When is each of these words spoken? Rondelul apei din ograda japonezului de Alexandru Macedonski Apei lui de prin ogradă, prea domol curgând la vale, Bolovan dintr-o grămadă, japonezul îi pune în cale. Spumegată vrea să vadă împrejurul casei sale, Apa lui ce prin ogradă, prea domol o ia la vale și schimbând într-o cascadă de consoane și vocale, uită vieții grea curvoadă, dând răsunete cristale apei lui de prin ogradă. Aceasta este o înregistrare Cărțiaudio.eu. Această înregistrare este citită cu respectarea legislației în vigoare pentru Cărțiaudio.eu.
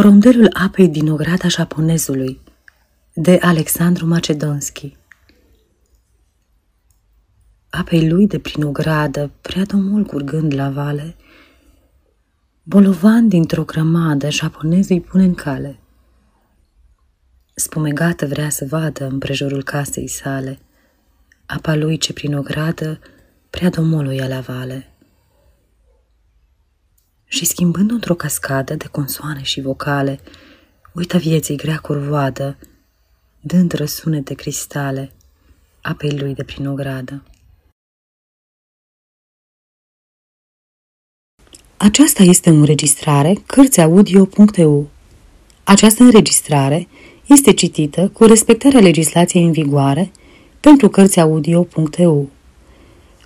Rondelul 0.00 0.50
apei 0.52 0.88
din 0.88 1.10
ograda 1.10 1.48
japonezului 1.48 2.40
de 3.14 3.38
Alexandru 3.42 4.06
Macedonski 4.06 4.96
Apei 7.70 8.08
lui 8.08 8.26
de 8.26 8.38
prin 8.38 8.62
ogradă, 8.62 9.30
prea 9.40 9.64
domol 9.64 10.04
curgând 10.04 10.54
la 10.54 10.70
vale, 10.70 11.16
Bolovan 12.62 13.28
dintr-o 13.28 13.64
grămadă, 13.64 14.30
japonezul 14.30 14.96
îi 14.96 15.00
pune 15.00 15.24
în 15.24 15.34
cale. 15.34 15.78
Spumegată 17.54 18.26
vrea 18.26 18.48
să 18.48 18.66
vadă 18.68 19.06
împrejurul 19.06 19.62
casei 19.62 20.08
sale, 20.08 20.58
Apa 21.46 21.74
lui 21.74 21.98
ce 21.98 22.12
prin 22.12 22.34
ogradă, 22.34 22.98
prea 23.50 23.70
domol 23.70 24.06
o 24.06 24.10
ia 24.10 24.28
la 24.28 24.40
vale 24.40 24.92
și 27.38 27.44
schimbând 27.44 27.90
într-o 27.90 28.14
cascadă 28.14 28.74
de 28.74 28.86
consoane 28.90 29.42
și 29.42 29.60
vocale, 29.60 30.20
uită 30.94 31.18
vieții 31.18 31.56
grea 31.56 31.78
curvoadă, 31.78 32.58
dând 33.40 33.72
răsunete 33.72 34.34
cristale 34.34 35.12
apei 35.80 36.18
lui 36.18 36.34
de 36.34 36.42
prin 36.44 36.66
ogradă. 36.66 37.22
Aceasta 41.76 42.22
este 42.22 42.50
o 42.50 42.54
înregistrare 42.54 43.32
Cărțiaudio.eu. 43.46 44.90
Această 45.64 46.02
înregistrare 46.02 46.88
este 47.26 47.52
citită 47.52 48.08
cu 48.08 48.24
respectarea 48.24 48.80
legislației 48.80 49.44
în 49.44 49.52
vigoare 49.52 50.12
pentru 50.60 50.88
Cărțiaudio.eu. 50.88 52.30